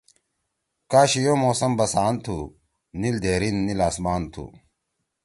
[0.91, 2.37] کا شیِو موسم بسان تُھو۔
[2.99, 4.45] نیل دہیرین، نیل آسمان تُھو۔